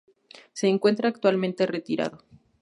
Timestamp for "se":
0.53-0.67